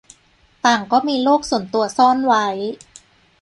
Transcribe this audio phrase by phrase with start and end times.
[0.65, 2.47] ต่างก็มีโลกส่วนตัวซ่อนไว้